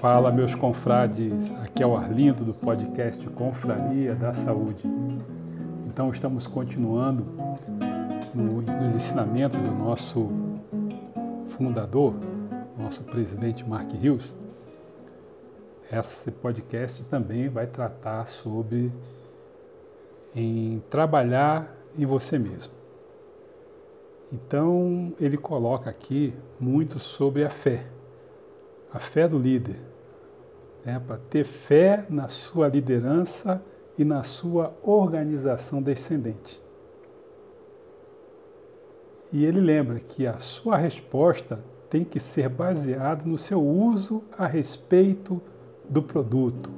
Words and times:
Fala, 0.00 0.32
meus 0.32 0.54
confrades. 0.54 1.52
Aqui 1.62 1.82
é 1.82 1.86
o 1.86 1.94
Arlindo 1.94 2.42
do 2.42 2.54
podcast 2.54 3.22
Confraria 3.28 4.14
da 4.14 4.32
Saúde. 4.32 4.82
Então, 5.86 6.10
estamos 6.10 6.46
continuando 6.46 7.26
no, 8.34 8.62
nos 8.62 8.94
ensinamentos 8.94 9.60
do 9.60 9.70
nosso 9.72 10.30
fundador, 11.50 12.14
nosso 12.78 13.02
presidente 13.02 13.62
Mark 13.68 13.90
Hughes. 13.92 14.34
Esse 15.92 16.30
podcast 16.30 17.04
também 17.04 17.50
vai 17.50 17.66
tratar 17.66 18.26
sobre 18.26 18.90
em 20.34 20.82
trabalhar 20.88 21.76
em 21.94 22.06
você 22.06 22.38
mesmo. 22.38 22.72
Então, 24.32 25.12
ele 25.20 25.36
coloca 25.36 25.90
aqui 25.90 26.32
muito 26.58 26.98
sobre 26.98 27.44
a 27.44 27.50
fé, 27.50 27.84
a 28.90 28.98
fé 28.98 29.28
do 29.28 29.38
líder, 29.38 29.89
né, 30.84 31.00
para 31.04 31.16
ter 31.16 31.44
fé 31.44 32.06
na 32.08 32.28
sua 32.28 32.68
liderança 32.68 33.62
e 33.98 34.04
na 34.04 34.22
sua 34.22 34.74
organização 34.82 35.82
descendente. 35.82 36.62
E 39.32 39.44
ele 39.44 39.60
lembra 39.60 40.00
que 40.00 40.26
a 40.26 40.38
sua 40.38 40.76
resposta 40.76 41.60
tem 41.88 42.04
que 42.04 42.18
ser 42.18 42.48
baseada 42.48 43.24
no 43.24 43.38
seu 43.38 43.62
uso 43.62 44.22
a 44.36 44.46
respeito 44.46 45.40
do 45.88 46.02
produto. 46.02 46.70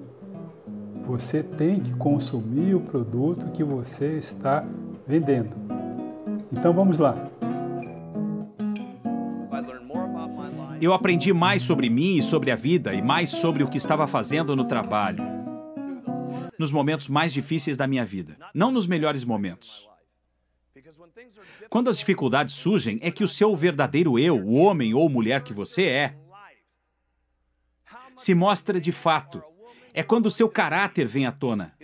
Você 1.07 1.43
tem 1.43 1.81
que 1.81 1.95
consumir 1.95 2.75
o 2.75 2.81
produto 2.81 3.51
que 3.53 3.65
você 3.65 4.17
está 4.17 4.65
vendendo. 5.07 5.55
Então 6.51 6.73
vamos 6.73 6.99
lá. 6.99 7.31
Eu 10.83 10.93
aprendi 10.93 11.33
mais 11.33 11.63
sobre 11.63 11.89
mim 11.89 12.17
e 12.17 12.23
sobre 12.25 12.51
a 12.51 12.57
vida 12.57 12.93
e 12.93 13.01
mais 13.01 13.31
sobre 13.31 13.63
o 13.63 13.69
que 13.69 13.79
estava 13.79 14.05
fazendo 14.09 14.57
no 14.57 14.65
trabalho. 14.65 15.23
Nos 16.59 16.73
momentos 16.73 17.07
mais 17.07 17.33
difíceis 17.33 17.77
da 17.77 17.87
minha 17.87 18.05
vida, 18.05 18.37
não 18.53 18.73
nos 18.73 18.85
melhores 18.85 19.23
momentos. 19.23 19.89
Quando 21.71 21.89
as 21.89 22.01
dificuldades 22.01 22.55
surgem, 22.55 22.99
é 23.01 23.13
que 23.13 23.23
o 23.23 23.29
seu 23.29 23.55
verdadeiro 23.55 24.19
eu, 24.19 24.37
o 24.37 24.55
homem 24.55 24.93
ou 24.93 25.09
mulher 25.09 25.45
que 25.45 25.53
você 25.53 25.85
é, 25.85 26.17
se 28.17 28.35
mostra 28.35 28.81
de 28.81 28.91
fato. 28.91 29.41
É 29.95 30.03
quando 30.03 30.27
o 30.27 30.33
seu 30.33 30.49
caráter 30.49 31.07
vem 31.07 31.27
à 31.27 31.31
tona. 31.31 31.77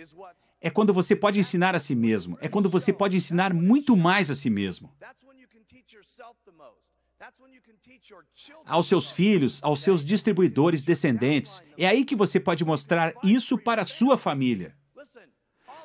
É 0.59 0.69
quando 0.69 0.93
você 0.93 1.15
pode 1.15 1.39
ensinar 1.39 1.73
a 1.73 1.79
si 1.79 1.95
mesmo. 1.95 2.37
É 2.41 2.49
quando 2.49 2.69
você 2.69 2.91
pode 2.91 3.15
ensinar 3.15 3.53
muito 3.53 3.95
mais 3.95 4.29
a 4.29 4.35
si 4.35 4.49
mesmo 4.49 4.93
aos 8.65 8.87
seus 8.87 9.11
filhos, 9.11 9.59
aos 9.63 9.81
seus 9.81 10.03
distribuidores 10.03 10.83
descendentes. 10.83 11.61
É 11.77 11.87
aí 11.87 12.05
que 12.05 12.15
você 12.15 12.39
pode 12.39 12.63
mostrar 12.63 13.13
isso 13.23 13.57
para 13.57 13.81
a 13.81 13.85
sua 13.85 14.17
família. 14.17 14.73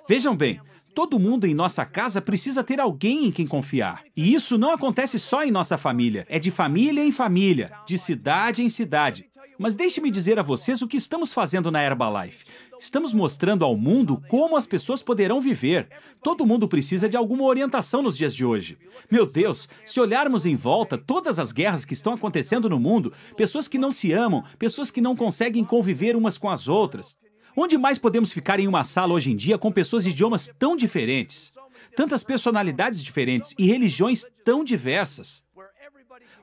Vejam 0.08 0.36
bem, 0.36 0.60
todo 0.94 1.18
mundo 1.18 1.46
em 1.46 1.54
nossa 1.54 1.84
casa 1.84 2.22
precisa 2.22 2.62
ter 2.62 2.78
alguém 2.78 3.26
em 3.26 3.32
quem 3.32 3.46
confiar. 3.46 4.04
E 4.16 4.32
isso 4.34 4.56
não 4.56 4.70
acontece 4.70 5.18
só 5.18 5.42
em 5.42 5.50
nossa 5.50 5.76
família, 5.76 6.26
é 6.28 6.38
de 6.38 6.50
família 6.50 7.04
em 7.04 7.10
família, 7.10 7.72
de 7.86 7.98
cidade 7.98 8.62
em 8.62 8.68
cidade. 8.68 9.28
Mas 9.58 9.76
deixe-me 9.76 10.10
dizer 10.10 10.38
a 10.38 10.42
vocês 10.42 10.82
o 10.82 10.88
que 10.88 10.96
estamos 10.96 11.32
fazendo 11.32 11.70
na 11.70 11.82
Herbalife. 11.82 12.44
Estamos 12.78 13.12
mostrando 13.12 13.64
ao 13.64 13.76
mundo 13.76 14.20
como 14.28 14.56
as 14.56 14.66
pessoas 14.66 15.02
poderão 15.02 15.40
viver. 15.40 15.88
Todo 16.22 16.46
mundo 16.46 16.66
precisa 16.66 17.08
de 17.08 17.16
alguma 17.16 17.44
orientação 17.44 18.02
nos 18.02 18.16
dias 18.16 18.34
de 18.34 18.44
hoje. 18.44 18.76
Meu 19.10 19.24
Deus, 19.24 19.68
se 19.84 20.00
olharmos 20.00 20.44
em 20.44 20.56
volta, 20.56 20.98
todas 20.98 21.38
as 21.38 21.52
guerras 21.52 21.84
que 21.84 21.92
estão 21.92 22.14
acontecendo 22.14 22.68
no 22.68 22.80
mundo, 22.80 23.12
pessoas 23.36 23.68
que 23.68 23.78
não 23.78 23.92
se 23.92 24.12
amam, 24.12 24.42
pessoas 24.58 24.90
que 24.90 25.00
não 25.00 25.14
conseguem 25.14 25.64
conviver 25.64 26.16
umas 26.16 26.36
com 26.36 26.50
as 26.50 26.66
outras. 26.66 27.16
Onde 27.56 27.78
mais 27.78 27.98
podemos 27.98 28.32
ficar 28.32 28.58
em 28.58 28.66
uma 28.66 28.82
sala 28.82 29.14
hoje 29.14 29.30
em 29.30 29.36
dia 29.36 29.56
com 29.56 29.70
pessoas 29.70 30.02
de 30.02 30.10
idiomas 30.10 30.52
tão 30.58 30.76
diferentes? 30.76 31.52
Tantas 31.96 32.24
personalidades 32.24 33.00
diferentes 33.00 33.54
e 33.56 33.66
religiões 33.66 34.26
tão 34.44 34.64
diversas 34.64 35.44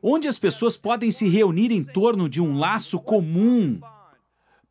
onde 0.01 0.27
as 0.27 0.37
pessoas 0.37 0.75
podem 0.75 1.11
se 1.11 1.27
reunir 1.27 1.71
em 1.71 1.83
torno 1.83 2.27
de 2.27 2.41
um 2.41 2.57
laço 2.57 2.99
comum 2.99 3.79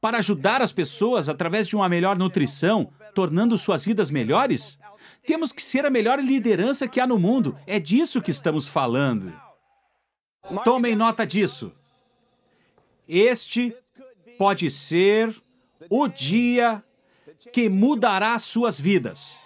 para 0.01 0.19
ajudar 0.19 0.63
as 0.63 0.73
pessoas 0.73 1.29
através 1.29 1.67
de 1.67 1.77
uma 1.77 1.89
melhor 1.89 2.17
nutrição, 2.17 2.91
tornando 3.15 3.57
suas 3.59 3.85
vidas 3.85 4.11
melhores? 4.11 4.79
Temos 5.27 5.53
que 5.53 5.63
ser 5.63 5.85
a 5.85 5.91
melhor 5.91 6.19
liderança 6.19 6.89
que 6.89 7.01
há 7.01 7.07
no 7.07 7.19
mundo. 7.19 7.57
É 7.67 7.79
disso 7.79 8.23
que 8.23 8.31
estamos 8.31 8.67
falando. 8.69 9.33
Tomem 10.65 10.97
nota 10.97 11.27
disso. 11.27 11.73
Este 13.07 13.75
pode 14.39 14.71
ser 14.71 15.35
o 15.89 16.07
dia 16.07 16.83
que 17.53 17.69
mudará 17.69 18.39
suas 18.39 18.79
vidas. 18.79 19.40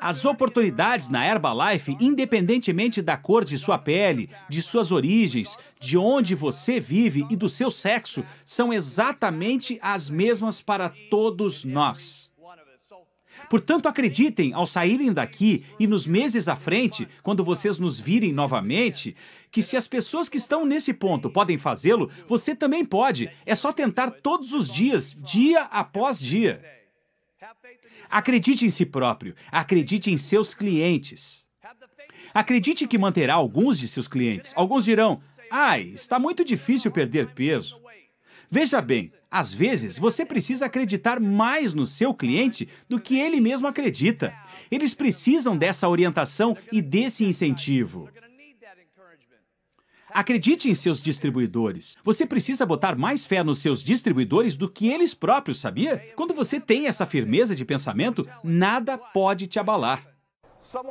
As 0.00 0.24
oportunidades 0.24 1.08
na 1.08 1.26
Herbalife, 1.26 1.96
independentemente 2.00 3.02
da 3.02 3.16
cor 3.16 3.44
de 3.44 3.58
sua 3.58 3.78
pele, 3.78 4.30
de 4.48 4.62
suas 4.62 4.92
origens, 4.92 5.58
de 5.80 5.96
onde 5.98 6.34
você 6.34 6.78
vive 6.78 7.26
e 7.30 7.36
do 7.36 7.48
seu 7.48 7.70
sexo, 7.70 8.24
são 8.44 8.72
exatamente 8.72 9.78
as 9.82 10.08
mesmas 10.08 10.60
para 10.60 10.92
todos 11.10 11.64
nós. 11.64 12.28
Portanto, 13.48 13.88
acreditem 13.88 14.52
ao 14.52 14.66
saírem 14.66 15.12
daqui 15.12 15.64
e 15.78 15.86
nos 15.86 16.06
meses 16.06 16.48
à 16.48 16.56
frente, 16.56 17.08
quando 17.22 17.44
vocês 17.44 17.78
nos 17.78 17.98
virem 17.98 18.32
novamente, 18.32 19.16
que 19.50 19.62
se 19.62 19.76
as 19.76 19.86
pessoas 19.86 20.28
que 20.28 20.36
estão 20.36 20.66
nesse 20.66 20.92
ponto 20.92 21.30
podem 21.30 21.56
fazê-lo, 21.56 22.10
você 22.26 22.54
também 22.54 22.84
pode. 22.84 23.30
É 23.46 23.54
só 23.54 23.72
tentar 23.72 24.10
todos 24.10 24.52
os 24.52 24.68
dias, 24.68 25.14
dia 25.14 25.62
após 25.62 26.18
dia. 26.18 26.77
Acredite 28.10 28.66
em 28.66 28.70
si 28.70 28.84
próprio, 28.86 29.34
acredite 29.50 30.10
em 30.10 30.16
seus 30.16 30.54
clientes. 30.54 31.46
Acredite 32.34 32.86
que 32.86 32.98
manterá 32.98 33.34
alguns 33.34 33.78
de 33.78 33.86
seus 33.86 34.08
clientes. 34.08 34.52
Alguns 34.56 34.84
dirão: 34.84 35.20
ai, 35.50 35.82
está 35.82 36.18
muito 36.18 36.44
difícil 36.44 36.90
perder 36.90 37.28
peso. 37.34 37.80
Veja 38.50 38.80
bem, 38.80 39.12
às 39.30 39.52
vezes 39.52 39.98
você 39.98 40.24
precisa 40.24 40.66
acreditar 40.66 41.20
mais 41.20 41.74
no 41.74 41.84
seu 41.84 42.14
cliente 42.14 42.68
do 42.88 42.98
que 42.98 43.18
ele 43.18 43.40
mesmo 43.40 43.66
acredita. 43.66 44.34
Eles 44.70 44.94
precisam 44.94 45.56
dessa 45.56 45.88
orientação 45.88 46.56
e 46.72 46.80
desse 46.80 47.24
incentivo. 47.24 48.08
Acredite 50.10 50.68
em 50.68 50.74
seus 50.74 51.00
distribuidores. 51.00 51.96
Você 52.02 52.26
precisa 52.26 52.64
botar 52.64 52.96
mais 52.96 53.26
fé 53.26 53.42
nos 53.42 53.58
seus 53.58 53.82
distribuidores 53.82 54.56
do 54.56 54.68
que 54.68 54.88
eles 54.88 55.14
próprios, 55.14 55.60
sabia? 55.60 55.98
Quando 56.16 56.34
você 56.34 56.58
tem 56.58 56.86
essa 56.86 57.06
firmeza 57.06 57.54
de 57.54 57.64
pensamento, 57.64 58.28
nada 58.42 58.96
pode 58.96 59.46
te 59.46 59.58
abalar. 59.58 60.06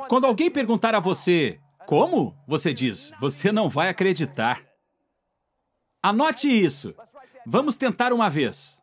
Quando 0.08 0.26
alguém 0.26 0.50
perguntar 0.50 0.94
a 0.94 1.00
você, 1.00 1.58
como? 1.86 2.36
Você 2.46 2.72
diz, 2.72 3.12
você 3.20 3.50
não 3.50 3.68
vai 3.68 3.88
acreditar. 3.88 4.62
Anote 6.02 6.48
isso. 6.48 6.94
Vamos 7.46 7.76
tentar 7.76 8.12
uma 8.12 8.28
vez. 8.28 8.78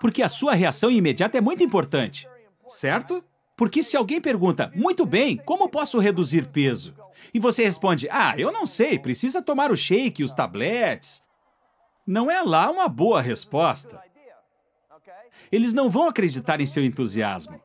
Porque 0.00 0.22
a 0.22 0.28
sua 0.28 0.54
reação 0.54 0.90
imediata 0.90 1.38
é 1.38 1.40
muito 1.40 1.62
importante, 1.62 2.28
certo? 2.68 3.22
Porque 3.60 3.82
se 3.82 3.94
alguém 3.94 4.22
pergunta, 4.22 4.72
muito 4.74 5.04
bem, 5.04 5.36
como 5.36 5.68
posso 5.68 5.98
reduzir 5.98 6.46
peso? 6.46 6.94
E 7.34 7.38
você 7.38 7.62
responde, 7.62 8.08
ah, 8.10 8.32
eu 8.38 8.50
não 8.50 8.64
sei, 8.64 8.98
precisa 8.98 9.42
tomar 9.42 9.70
o 9.70 9.76
shake, 9.76 10.24
os 10.24 10.32
tabletes. 10.32 11.22
Não 12.06 12.30
é 12.30 12.40
lá 12.40 12.70
uma 12.70 12.88
boa 12.88 13.20
resposta. 13.20 14.02
Eles 15.52 15.74
não 15.74 15.90
vão 15.90 16.08
acreditar 16.08 16.58
em 16.58 16.64
seu 16.64 16.82
entusiasmo 16.82 17.60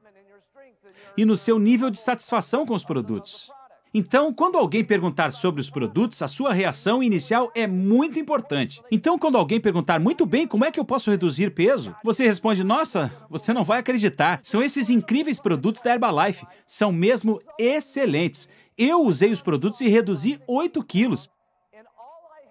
e 1.15 1.23
no 1.23 1.37
seu 1.37 1.57
nível 1.57 1.89
de 1.89 1.97
satisfação 1.97 2.65
com 2.65 2.73
os 2.73 2.83
produtos. 2.83 3.49
Então, 3.97 4.33
quando 4.33 4.57
alguém 4.57 4.83
perguntar 4.83 5.31
sobre 5.31 5.61
os 5.61 5.69
produtos, 5.69 6.21
a 6.21 6.27
sua 6.27 6.51
reação 6.51 7.01
inicial 7.01 7.49
é 7.55 7.65
muito 7.65 8.19
importante. 8.19 8.81
Então, 8.91 9.17
quando 9.17 9.37
alguém 9.37 9.57
perguntar 9.57 10.01
muito 10.01 10.25
bem 10.25 10.45
como 10.45 10.65
é 10.65 10.71
que 10.71 10.77
eu 10.77 10.83
posso 10.83 11.09
reduzir 11.09 11.51
peso, 11.51 11.95
você 12.03 12.25
responde: 12.25 12.61
Nossa, 12.61 13.09
você 13.29 13.53
não 13.53 13.63
vai 13.63 13.79
acreditar. 13.79 14.41
São 14.43 14.61
esses 14.61 14.89
incríveis 14.89 15.39
produtos 15.39 15.81
da 15.81 15.93
Herbalife. 15.93 16.45
São 16.67 16.91
mesmo 16.91 17.39
excelentes. 17.57 18.49
Eu 18.77 19.01
usei 19.01 19.31
os 19.31 19.39
produtos 19.39 19.79
e 19.79 19.87
reduzi 19.87 20.41
8 20.45 20.83
quilos. 20.83 21.29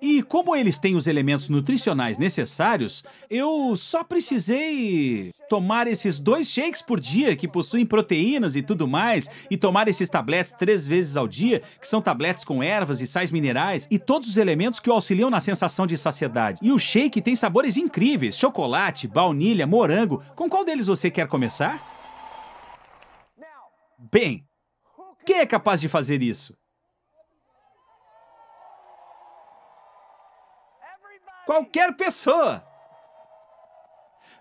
E 0.07 0.23
como 0.23 0.55
eles 0.55 0.77
têm 0.77 0.97
os 0.97 1.07
elementos 1.07 1.49
nutricionais 1.49 2.19
necessários, 2.19 3.03
eu 3.31 3.75
só 3.75 4.05
precisei 4.05 5.33
tomar 5.49 5.87
esses 5.87 6.21
dois 6.21 6.47
shakes 6.47 6.83
por 6.83 7.01
dia 7.01 7.35
que 7.35 7.49
possuem 7.49 7.87
proteínas 7.87 8.55
e 8.55 8.61
tudo 8.61 8.87
mais, 8.87 9.31
e 9.51 9.57
tomar 9.57 9.89
esses 9.89 10.11
tabletes 10.11 10.53
três 10.53 10.87
vezes 10.87 11.17
ao 11.17 11.27
dia, 11.27 11.63
que 11.81 11.89
são 11.89 12.03
tabletes 12.03 12.45
com 12.45 12.63
ervas 12.63 13.01
e 13.01 13.07
sais 13.07 13.31
minerais, 13.31 13.89
e 13.91 13.99
todos 13.99 14.29
os 14.29 14.37
elementos 14.37 14.79
que 14.79 14.91
o 14.91 14.93
auxiliam 14.93 15.31
na 15.31 15.41
sensação 15.41 15.87
de 15.87 15.97
saciedade. 15.97 16.59
E 16.61 16.71
o 16.71 16.79
shake 16.79 17.23
tem 17.23 17.35
sabores 17.35 17.79
incríveis: 17.79 18.37
chocolate, 18.37 19.09
baunilha, 19.09 19.67
morango. 19.67 20.23
Com 20.37 20.51
qual 20.51 20.67
deles 20.67 20.87
você 20.87 21.11
quer 21.11 21.29
começar? 21.29 21.83
Bem, 24.13 24.45
quem 25.25 25.39
é 25.39 25.47
capaz 25.47 25.81
de 25.81 25.89
fazer 25.89 26.23
isso? 26.23 26.55
Qualquer 31.47 31.95
pessoa. 31.97 32.65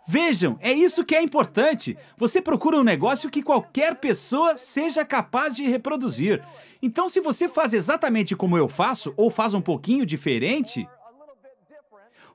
Vejam, 0.05 0.57
é 0.59 0.73
isso 0.73 1.05
que 1.05 1.15
é 1.15 1.21
importante. 1.21 1.97
Você 2.17 2.41
procura 2.41 2.77
um 2.77 2.83
negócio 2.83 3.29
que 3.29 3.41
qualquer 3.41 3.95
pessoa 3.95 4.57
seja 4.57 5.05
capaz 5.05 5.55
de 5.55 5.63
reproduzir. 5.63 6.43
Então, 6.81 7.07
se 7.07 7.21
você 7.21 7.47
faz 7.47 7.73
exatamente 7.73 8.35
como 8.35 8.57
eu 8.57 8.67
faço, 8.67 9.13
ou 9.15 9.31
faz 9.31 9.53
um 9.53 9.61
pouquinho 9.61 10.05
diferente, 10.05 10.87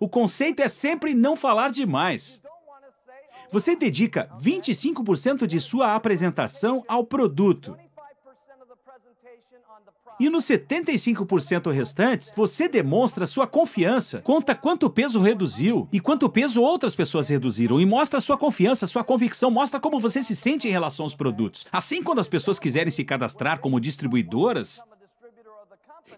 o 0.00 0.08
conceito 0.08 0.60
é 0.60 0.68
sempre 0.68 1.12
não 1.12 1.36
falar 1.36 1.70
demais. 1.70 2.40
Você 3.50 3.76
dedica 3.76 4.30
25% 4.40 5.46
de 5.46 5.60
sua 5.60 5.94
apresentação 5.94 6.84
ao 6.86 7.04
produto. 7.04 7.76
E 10.20 10.28
nos 10.28 10.44
75% 10.44 11.70
restantes, 11.70 12.32
você 12.34 12.68
demonstra 12.68 13.26
sua 13.26 13.46
confiança, 13.46 14.20
conta 14.22 14.54
quanto 14.54 14.90
peso 14.90 15.20
reduziu 15.20 15.88
e 15.92 16.00
quanto 16.00 16.28
peso 16.28 16.60
outras 16.60 16.94
pessoas 16.94 17.28
reduziram 17.28 17.80
e 17.80 17.86
mostra 17.86 18.18
sua 18.18 18.36
confiança, 18.36 18.86
sua 18.86 19.04
convicção, 19.04 19.50
mostra 19.50 19.78
como 19.78 20.00
você 20.00 20.20
se 20.20 20.34
sente 20.34 20.66
em 20.66 20.72
relação 20.72 21.04
aos 21.04 21.14
produtos. 21.14 21.66
Assim, 21.70 22.02
quando 22.02 22.18
as 22.18 22.26
pessoas 22.26 22.58
quiserem 22.58 22.90
se 22.90 23.04
cadastrar 23.04 23.60
como 23.60 23.80
distribuidoras, 23.80 24.82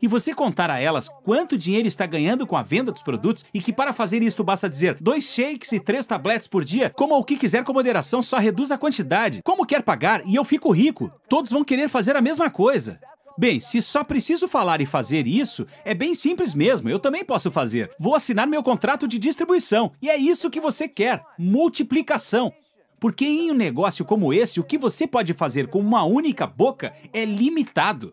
e 0.02 0.08
você 0.08 0.34
contar 0.34 0.70
a 0.70 0.80
elas 0.80 1.08
quanto 1.24 1.58
dinheiro 1.58 1.86
está 1.86 2.06
ganhando 2.06 2.46
com 2.46 2.56
a 2.56 2.62
venda 2.62 2.90
dos 2.90 3.02
produtos 3.02 3.44
e 3.52 3.60
que 3.60 3.72
para 3.72 3.92
fazer 3.92 4.22
isto 4.22 4.42
basta 4.42 4.68
dizer 4.68 4.96
dois 5.00 5.24
shakes 5.24 5.72
e 5.72 5.80
três 5.80 6.06
tabletes 6.06 6.48
por 6.48 6.64
dia, 6.64 6.90
como 6.90 7.16
o 7.16 7.24
que 7.24 7.36
quiser 7.36 7.64
com 7.64 7.72
moderação, 7.72 8.22
só 8.22 8.38
reduz 8.38 8.70
a 8.70 8.78
quantidade. 8.78 9.42
Como 9.42 9.66
quer 9.66 9.82
pagar 9.82 10.22
e 10.26 10.34
eu 10.34 10.44
fico 10.44 10.70
rico? 10.70 11.12
Todos 11.28 11.50
vão 11.50 11.64
querer 11.64 11.88
fazer 11.88 12.16
a 12.16 12.22
mesma 12.22 12.50
coisa. 12.50 12.98
Bem, 13.38 13.60
se 13.60 13.80
só 13.80 14.04
preciso 14.04 14.46
falar 14.46 14.80
e 14.80 14.86
fazer 14.86 15.26
isso, 15.26 15.66
é 15.84 15.94
bem 15.94 16.14
simples 16.14 16.52
mesmo, 16.52 16.88
eu 16.88 16.98
também 16.98 17.24
posso 17.24 17.50
fazer. 17.50 17.90
Vou 17.98 18.14
assinar 18.14 18.46
meu 18.46 18.62
contrato 18.62 19.08
de 19.08 19.18
distribuição. 19.18 19.92
E 20.02 20.10
é 20.10 20.16
isso 20.16 20.50
que 20.50 20.60
você 20.60 20.88
quer: 20.88 21.24
multiplicação. 21.38 22.52
Porque 22.98 23.24
em 23.24 23.50
um 23.50 23.54
negócio 23.54 24.04
como 24.04 24.32
esse, 24.32 24.60
o 24.60 24.64
que 24.64 24.76
você 24.76 25.06
pode 25.06 25.32
fazer 25.32 25.68
com 25.68 25.80
uma 25.80 26.04
única 26.04 26.46
boca 26.46 26.92
é 27.14 27.24
limitado. 27.24 28.12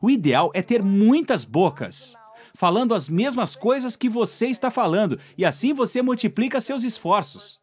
O 0.00 0.10
ideal 0.10 0.50
é 0.54 0.62
ter 0.62 0.82
muitas 0.82 1.44
bocas, 1.44 2.16
falando 2.54 2.94
as 2.94 3.08
mesmas 3.08 3.54
coisas 3.54 3.94
que 3.94 4.08
você 4.08 4.46
está 4.46 4.70
falando, 4.70 5.18
e 5.36 5.44
assim 5.44 5.74
você 5.74 6.00
multiplica 6.00 6.60
seus 6.60 6.82
esforços. 6.82 7.61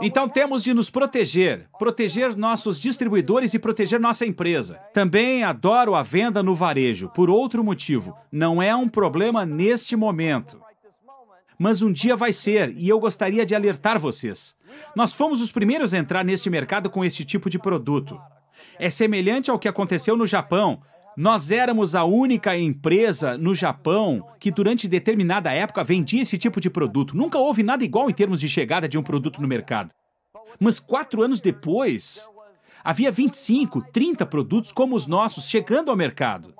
Então 0.00 0.28
temos 0.28 0.62
de 0.62 0.72
nos 0.72 0.90
proteger, 0.90 1.68
proteger 1.78 2.36
nossos 2.36 2.78
distribuidores 2.78 3.54
e 3.54 3.58
proteger 3.58 3.98
nossa 3.98 4.24
empresa. 4.24 4.78
Também 4.92 5.42
adoro 5.42 5.94
a 5.94 6.02
venda 6.02 6.42
no 6.42 6.54
varejo, 6.54 7.08
por 7.14 7.28
outro 7.28 7.64
motivo. 7.64 8.16
Não 8.30 8.62
é 8.62 8.74
um 8.74 8.88
problema 8.88 9.44
neste 9.44 9.96
momento. 9.96 10.60
Mas 11.58 11.82
um 11.82 11.92
dia 11.92 12.14
vai 12.14 12.32
ser, 12.32 12.72
e 12.76 12.88
eu 12.88 13.00
gostaria 13.00 13.44
de 13.44 13.54
alertar 13.54 13.98
vocês. 13.98 14.54
Nós 14.94 15.12
fomos 15.12 15.40
os 15.40 15.50
primeiros 15.50 15.92
a 15.92 15.98
entrar 15.98 16.24
neste 16.24 16.48
mercado 16.48 16.88
com 16.88 17.04
este 17.04 17.24
tipo 17.24 17.50
de 17.50 17.58
produto. 17.58 18.20
É 18.78 18.88
semelhante 18.88 19.50
ao 19.50 19.58
que 19.58 19.66
aconteceu 19.66 20.16
no 20.16 20.26
Japão. 20.26 20.80
Nós 21.20 21.50
éramos 21.50 21.96
a 21.96 22.04
única 22.04 22.56
empresa 22.56 23.36
no 23.36 23.52
Japão 23.52 24.24
que, 24.38 24.52
durante 24.52 24.86
determinada 24.86 25.52
época, 25.52 25.82
vendia 25.82 26.22
esse 26.22 26.38
tipo 26.38 26.60
de 26.60 26.70
produto. 26.70 27.16
Nunca 27.16 27.36
houve 27.36 27.64
nada 27.64 27.82
igual 27.82 28.08
em 28.08 28.14
termos 28.14 28.38
de 28.38 28.48
chegada 28.48 28.88
de 28.88 28.96
um 28.96 29.02
produto 29.02 29.42
no 29.42 29.48
mercado. 29.48 29.90
Mas 30.60 30.78
quatro 30.78 31.20
anos 31.20 31.40
depois, 31.40 32.28
havia 32.84 33.10
25, 33.10 33.82
30 33.90 34.24
produtos 34.26 34.70
como 34.70 34.94
os 34.94 35.08
nossos 35.08 35.48
chegando 35.48 35.90
ao 35.90 35.96
mercado. 35.96 36.54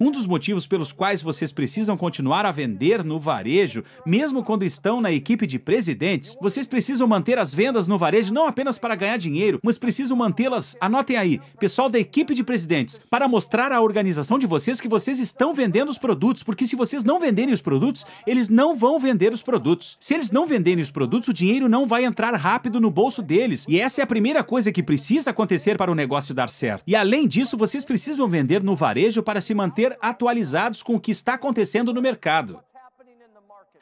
Um 0.00 0.10
dos 0.10 0.26
motivos 0.26 0.66
pelos 0.66 0.92
quais 0.92 1.22
vocês 1.22 1.52
precisam 1.52 1.96
continuar 1.96 2.44
a 2.46 2.52
vender 2.52 3.04
no 3.04 3.18
varejo, 3.18 3.84
mesmo 4.04 4.42
quando 4.42 4.64
estão 4.64 5.00
na 5.00 5.12
equipe 5.12 5.46
de 5.46 5.58
presidentes, 5.58 6.36
vocês 6.40 6.66
precisam 6.66 7.06
manter 7.06 7.38
as 7.38 7.52
vendas 7.54 7.86
no 7.86 7.98
varejo 7.98 8.32
não 8.32 8.46
apenas 8.46 8.78
para 8.78 8.94
ganhar 8.94 9.16
dinheiro, 9.16 9.60
mas 9.62 9.78
precisam 9.78 10.16
mantê-las, 10.16 10.76
anotem 10.80 11.16
aí, 11.16 11.40
pessoal 11.58 11.88
da 11.88 11.98
equipe 11.98 12.34
de 12.34 12.42
presidentes, 12.42 13.00
para 13.10 13.28
mostrar 13.28 13.72
à 13.72 13.80
organização 13.80 14.38
de 14.38 14.46
vocês 14.46 14.80
que 14.80 14.88
vocês 14.88 15.18
estão 15.18 15.54
vendendo 15.54 15.90
os 15.90 15.98
produtos, 15.98 16.42
porque 16.42 16.66
se 16.66 16.76
vocês 16.76 17.04
não 17.04 17.18
venderem 17.18 17.54
os 17.54 17.60
produtos, 17.60 18.06
eles 18.26 18.48
não 18.48 18.74
vão 18.74 18.98
vender 18.98 19.32
os 19.32 19.42
produtos. 19.42 19.96
Se 20.00 20.14
eles 20.14 20.30
não 20.30 20.46
venderem 20.46 20.82
os 20.82 20.90
produtos, 20.90 21.28
o 21.28 21.32
dinheiro 21.32 21.68
não 21.68 21.86
vai 21.86 22.04
entrar 22.04 22.34
rápido 22.34 22.80
no 22.80 22.90
bolso 22.90 23.22
deles. 23.22 23.66
E 23.68 23.80
essa 23.80 24.00
é 24.00 24.04
a 24.04 24.06
primeira 24.06 24.42
coisa 24.42 24.72
que 24.72 24.82
precisa 24.82 25.30
acontecer 25.30 25.76
para 25.76 25.90
o 25.90 25.94
negócio 25.94 26.34
dar 26.34 26.50
certo. 26.50 26.82
E 26.86 26.96
além 26.96 27.26
disso, 27.26 27.56
vocês 27.56 27.84
precisam 27.84 28.28
vender 28.28 28.62
no 28.62 28.76
varejo 28.76 29.22
para 29.22 29.40
se 29.40 29.54
manter 29.54 29.81
atualizados 30.00 30.82
com 30.82 30.94
o 30.94 31.00
que 31.00 31.10
está 31.10 31.34
acontecendo 31.34 31.92
no 31.92 32.02
mercado. 32.02 32.60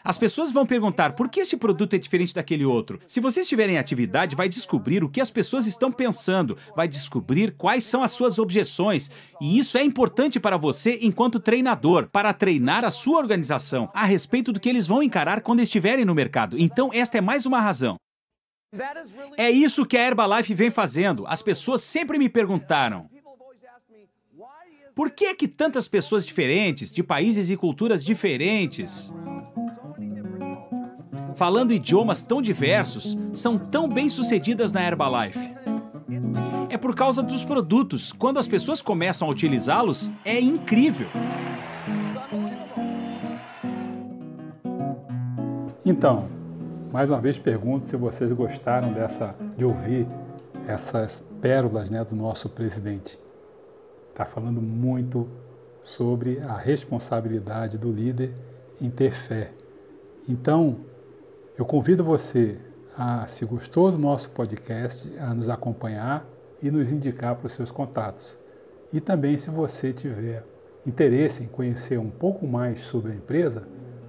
As 0.02 0.16
pessoas 0.16 0.50
vão 0.50 0.64
perguntar 0.64 1.12
por 1.12 1.28
que 1.28 1.40
este 1.40 1.56
produto 1.56 1.94
é 1.94 1.98
diferente 1.98 2.34
daquele 2.34 2.64
outro. 2.64 2.98
Se 3.06 3.20
você 3.20 3.40
estiver 3.40 3.68
em 3.68 3.76
atividade, 3.76 4.34
vai 4.34 4.48
descobrir 4.48 5.04
o 5.04 5.08
que 5.10 5.20
as 5.20 5.30
pessoas 5.30 5.66
estão 5.66 5.92
pensando, 5.92 6.56
vai 6.74 6.88
descobrir 6.88 7.54
quais 7.56 7.84
são 7.84 8.02
as 8.02 8.10
suas 8.10 8.38
objeções. 8.38 9.10
E 9.40 9.58
isso 9.58 9.76
é 9.76 9.82
importante 9.82 10.40
para 10.40 10.56
você 10.56 10.98
enquanto 11.02 11.38
treinador, 11.38 12.08
para 12.08 12.32
treinar 12.32 12.84
a 12.84 12.90
sua 12.90 13.18
organização 13.18 13.90
a 13.92 14.04
respeito 14.04 14.52
do 14.52 14.60
que 14.60 14.70
eles 14.70 14.86
vão 14.86 15.02
encarar 15.02 15.42
quando 15.42 15.60
estiverem 15.60 16.04
no 16.04 16.14
mercado. 16.14 16.58
Então, 16.58 16.90
esta 16.94 17.18
é 17.18 17.20
mais 17.20 17.44
uma 17.44 17.60
razão. 17.60 17.96
É 19.36 19.50
isso 19.50 19.84
que 19.84 19.96
a 19.98 20.06
Herbalife 20.06 20.54
vem 20.54 20.70
fazendo. 20.70 21.26
As 21.26 21.42
pessoas 21.42 21.82
sempre 21.82 22.18
me 22.18 22.28
perguntaram: 22.28 23.10
por 25.00 25.10
que 25.10 25.34
que 25.34 25.48
tantas 25.48 25.88
pessoas 25.88 26.26
diferentes, 26.26 26.92
de 26.92 27.02
países 27.02 27.48
e 27.48 27.56
culturas 27.56 28.04
diferentes, 28.04 29.10
falando 31.36 31.72
idiomas 31.72 32.22
tão 32.22 32.42
diversos, 32.42 33.16
são 33.32 33.56
tão 33.56 33.88
bem-sucedidas 33.88 34.72
na 34.72 34.86
Herbalife? 34.86 35.54
É 36.68 36.76
por 36.76 36.94
causa 36.94 37.22
dos 37.22 37.42
produtos. 37.42 38.12
Quando 38.12 38.38
as 38.38 38.46
pessoas 38.46 38.82
começam 38.82 39.26
a 39.26 39.30
utilizá-los, 39.30 40.10
é 40.22 40.38
incrível. 40.38 41.08
Então, 45.82 46.28
mais 46.92 47.08
uma 47.08 47.22
vez 47.22 47.38
pergunto 47.38 47.86
se 47.86 47.96
vocês 47.96 48.30
gostaram 48.34 48.92
dessa 48.92 49.34
de 49.56 49.64
ouvir 49.64 50.06
essas 50.68 51.24
pérolas 51.40 51.88
né, 51.88 52.04
do 52.04 52.14
nosso 52.14 52.50
presidente 52.50 53.18
está 54.10 54.24
falando 54.24 54.60
muito 54.60 55.28
sobre 55.82 56.40
a 56.40 56.56
responsabilidade 56.56 57.78
do 57.78 57.90
líder 57.90 58.34
em 58.80 58.90
ter 58.90 59.12
fé. 59.12 59.52
Então, 60.28 60.78
eu 61.58 61.64
convido 61.64 62.04
você 62.04 62.58
a, 62.96 63.26
se 63.26 63.44
gostou 63.44 63.90
do 63.90 63.98
nosso 63.98 64.30
podcast, 64.30 65.10
a 65.18 65.34
nos 65.34 65.48
acompanhar 65.48 66.26
e 66.62 66.70
nos 66.70 66.92
indicar 66.92 67.36
para 67.36 67.46
os 67.46 67.52
seus 67.52 67.70
contatos. 67.70 68.38
E 68.92 69.00
também, 69.00 69.36
se 69.36 69.50
você 69.50 69.92
tiver 69.92 70.44
interesse 70.86 71.44
em 71.44 71.46
conhecer 71.46 71.98
um 71.98 72.10
pouco 72.10 72.46
mais 72.46 72.80
sobre 72.80 73.12
a 73.12 73.14
empresa, 73.14 73.62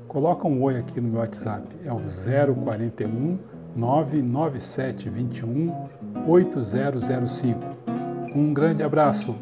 coloca 0.07 0.47
um 0.47 0.61
oi 0.61 0.77
aqui 0.77 0.99
no 0.99 1.09
meu 1.09 1.19
WhatsApp. 1.19 1.67
É 1.85 1.91
o 1.91 1.99
041 1.99 3.37
99721 3.75 5.89
8005. 6.27 7.59
Um 8.35 8.53
grande 8.53 8.83
abraço. 8.83 9.35